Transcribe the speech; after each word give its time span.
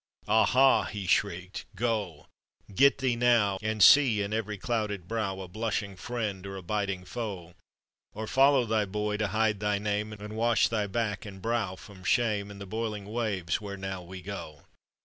"Aha," 0.27 0.85
he 0.85 1.05
shrieked," 1.05 1.65
go, 1.85 2.25
get 2.73 2.97
the« 2.97 3.15
now, 3.15 3.59
And 3.61 3.83
see 3.83 4.23
in 4.23 4.33
every 4.33 4.57
clouded 4.57 5.07
brow 5.07 5.39
A 5.41 5.47
blushing 5.47 5.95
friend 5.95 6.43
or 6.47 6.57
a 6.57 6.63
biting 6.63 7.05
foe, 7.05 7.53
Or 8.13 8.25
follow 8.25 8.65
thy 8.65 8.85
boy 8.85 9.17
to 9.17 9.27
hide 9.27 9.59
thy 9.59 9.77
name, 9.77 10.11
And 10.11 10.33
wash 10.35 10.69
thy 10.69 10.87
back 10.87 11.23
and 11.23 11.39
brow 11.39 11.75
from 11.75 12.03
*hame 12.03 12.49
In 12.49 12.57
the 12.57 12.65
boiling 12.65 13.05
waves 13.05 13.61
where 13.61 13.77
now 13.77 14.01
we 14.01 14.23
go." 14.23 14.63